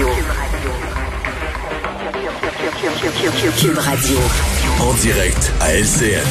[0.00, 0.70] Radio.
[3.58, 4.18] Cube Radio.
[4.80, 6.24] En direct à LCN.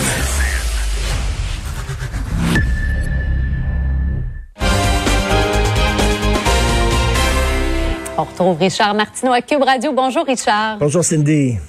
[8.17, 9.93] On retrouve Richard Martineau à Cube Radio.
[9.93, 10.79] Bonjour Richard.
[10.79, 11.59] Bonjour Cindy.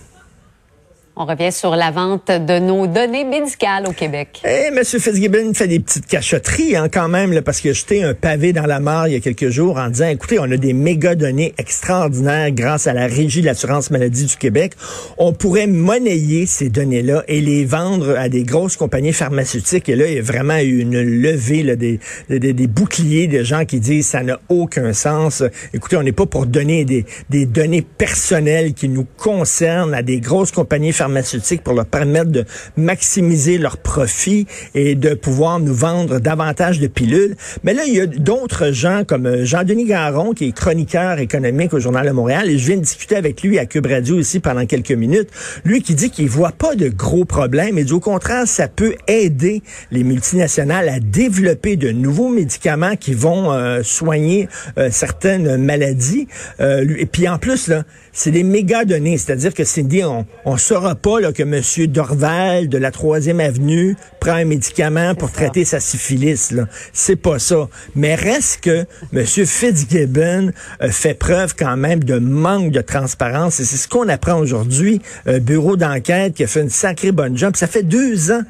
[1.22, 4.40] On revient sur la vente de nos données médicales au Québec.
[4.42, 8.02] Eh, Monsieur Fitzgibbon fait des petites cachotteries, hein, quand même, là, parce qu'il a jeté
[8.02, 10.56] un pavé dans la mare il y a quelques jours en disant, écoutez, on a
[10.56, 14.72] des méga données extraordinaires grâce à la Régie de l'assurance maladie du Québec.
[15.18, 19.90] On pourrait monnayer ces données-là et les vendre à des grosses compagnies pharmaceutiques.
[19.90, 23.44] Et là, il y a vraiment eu une levée là, des, des, des boucliers de
[23.44, 25.42] gens qui disent, ça n'a aucun sens.
[25.74, 30.20] Écoutez, on n'est pas pour donner des, des données personnelles qui nous concernent à des
[30.20, 31.09] grosses compagnies pharmaceutiques
[31.64, 32.44] pour leur permettre de
[32.76, 37.36] maximiser leurs profits et de pouvoir nous vendre davantage de pilules.
[37.64, 41.74] Mais là, il y a d'autres gens comme euh, Jean-Denis Garon, qui est chroniqueur économique
[41.74, 44.40] au Journal de Montréal, et je viens de discuter avec lui à Cube Radio ici
[44.40, 45.28] pendant quelques minutes.
[45.64, 48.94] Lui qui dit qu'il voit pas de gros problèmes, et du au contraire, ça peut
[49.08, 56.28] aider les multinationales à développer de nouveaux médicaments qui vont euh, soigner euh, certaines maladies.
[56.60, 60.56] et puis en plus, là, c'est des méga données, c'est-à-dire que c'est dit, on, on
[60.56, 61.86] saura pas là, que M.
[61.86, 66.54] Dorval de la Troisième Avenue prend un médicament pour traiter sa syphilis.
[66.92, 67.68] C'est pas ça.
[67.94, 69.24] Mais reste que M.
[69.24, 70.52] Fitzgibbon
[70.82, 73.60] euh, fait preuve quand même de manque de transparence.
[73.60, 75.00] Et c'est ce qu'on apprend aujourd'hui.
[75.26, 77.56] Un bureau d'enquête qui a fait une sacrée bonne job.
[77.56, 78.42] Ça fait deux ans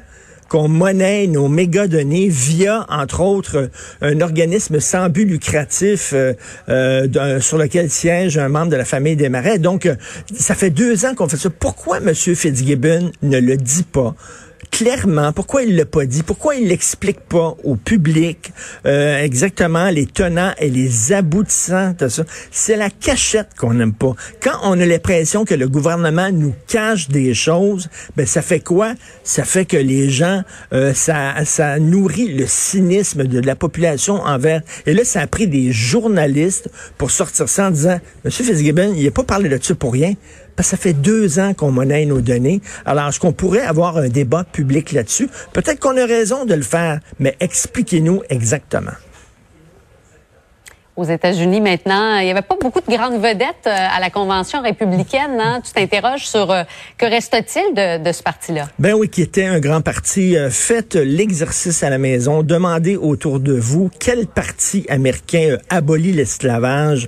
[0.51, 3.69] qu'on monnaie nos mégadonnées via, entre autres,
[4.01, 6.33] un organisme sans but lucratif euh,
[6.67, 9.59] euh, sur lequel siège un membre de la famille des Marais.
[9.59, 9.95] Donc, euh,
[10.35, 11.49] ça fait deux ans qu'on fait ça.
[11.49, 12.13] Pourquoi M.
[12.13, 14.13] Fitzgibbon ne le dit pas?
[14.81, 18.51] Clairement pourquoi il l'a pas dit, pourquoi il l'explique pas au public?
[18.87, 22.23] Euh, exactement les tenants et les aboutissants de ça.
[22.49, 24.15] C'est la cachette qu'on n'aime pas.
[24.41, 28.95] Quand on a l'impression que le gouvernement nous cache des choses, ben ça fait quoi?
[29.23, 30.41] Ça fait que les gens,
[30.73, 34.63] euh, ça, ça nourrit le cynisme de la population envers.
[34.87, 39.05] Et là, ça a pris des journalistes pour sortir ça en disant, Monsieur Fitzgibbon, il
[39.05, 40.15] n'a pas parlé de ça pour rien.
[40.61, 42.61] Parce que ça fait deux ans qu'on monnaie nos données.
[42.85, 45.27] Alors, est-ce qu'on pourrait avoir un débat public là-dessus?
[45.53, 48.91] Peut-être qu'on a raison de le faire, mais expliquez-nous exactement
[50.97, 52.19] aux États-Unis maintenant.
[52.19, 55.39] Il n'y avait pas beaucoup de grandes vedettes euh, à la convention républicaine.
[55.39, 55.61] Hein?
[55.65, 56.61] Tu t'interroges sur euh,
[56.99, 58.67] que reste-t-il de, de, ce parti-là?
[58.77, 60.37] Ben oui, qui était un grand parti.
[60.37, 62.43] Euh, faites l'exercice à la maison.
[62.43, 67.07] Demandez autour de vous quel parti américain abolit l'esclavage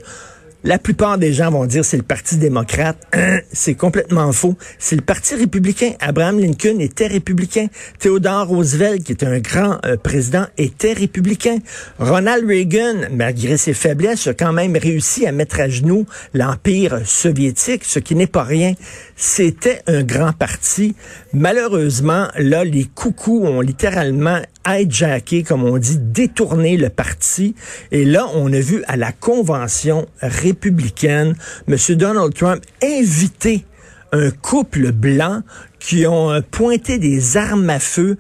[0.64, 2.98] la plupart des gens vont dire c'est le Parti démocrate.
[3.52, 4.56] c'est complètement faux.
[4.80, 5.92] C'est le Parti républicain.
[6.00, 7.68] Abraham Lincoln était républicain.
[8.00, 11.58] Theodore Roosevelt, qui était un grand euh, président, était républicain.
[12.00, 17.84] Ronald Reagan, malgré ses faiblesses, a quand même réussi à mettre à genoux l'Empire soviétique,
[17.84, 18.74] ce qui n'est pas rien.
[19.16, 20.96] C'était un grand parti.
[21.34, 27.56] Malheureusement, là, les coucous ont littéralement hijacké, comme on dit, détourné le parti.
[27.92, 31.36] Et là, on a vu à la convention républicaine,
[31.68, 31.78] M.
[31.96, 33.66] Donald Trump inviter
[34.14, 35.42] un couple blanc
[35.80, 38.18] qui ont euh, pointé des armes à feu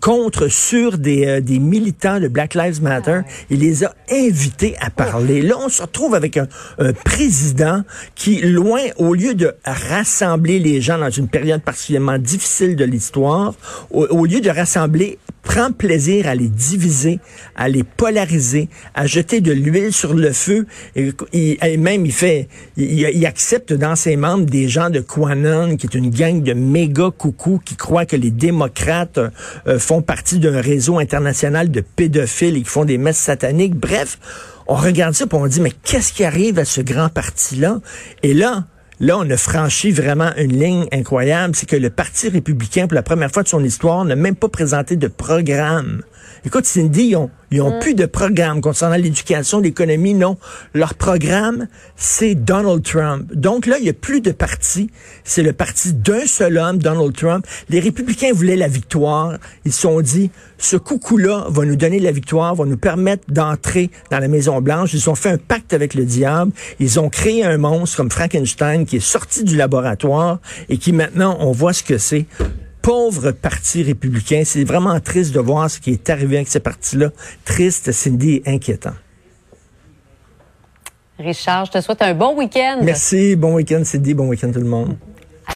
[0.00, 3.20] contre sur des, euh, des militants de Black Lives Matter.
[3.50, 5.42] Il les a invités à parler.
[5.42, 6.46] Là, on se retrouve avec un,
[6.78, 7.82] un président
[8.14, 13.54] qui, loin, au lieu de rassembler les gens dans une période particulièrement difficile de l'histoire,
[13.90, 17.20] au, au lieu de rassembler prend plaisir à les diviser,
[17.56, 20.66] à les polariser, à jeter de l'huile sur le feu.
[20.94, 25.94] Et, même, il fait, il, accepte dans ses membres des gens de Quanon, qui est
[25.94, 29.18] une gang de méga coucous qui croient que les démocrates
[29.66, 33.74] euh, font partie d'un réseau international de pédophiles et qui font des messes sataniques.
[33.74, 34.18] Bref,
[34.66, 37.80] on regarde ça et on dit, mais qu'est-ce qui arrive à ce grand parti-là?
[38.22, 38.64] Et là,
[39.00, 43.02] Là, on a franchi vraiment une ligne incroyable, c'est que le Parti républicain, pour la
[43.02, 46.02] première fois de son histoire, n'a même pas présenté de programme
[46.44, 50.38] Écoute, Cindy, ils ont, ils ont plus de programme concernant l'éducation, l'économie, non.
[50.74, 53.32] Leur programme, c'est Donald Trump.
[53.34, 54.90] Donc là, il y a plus de parti.
[55.24, 57.46] C'est le parti d'un seul homme, Donald Trump.
[57.68, 59.38] Les républicains voulaient la victoire.
[59.64, 63.90] Ils se sont dit, ce coucou-là va nous donner la victoire, va nous permettre d'entrer
[64.10, 64.94] dans la Maison-Blanche.
[64.94, 66.52] Ils ont fait un pacte avec le diable.
[66.80, 71.36] Ils ont créé un monstre comme Frankenstein qui est sorti du laboratoire et qui maintenant,
[71.40, 72.26] on voit ce que c'est
[72.82, 74.42] pauvre parti républicain.
[74.44, 77.10] C'est vraiment triste de voir ce qui est arrivé avec ce parti-là.
[77.44, 78.94] Triste, Cindy, inquiétant.
[81.18, 82.80] Richard, je te souhaite un bon week-end.
[82.82, 84.96] Merci, bon week-end Cindy, bon week-end tout le monde.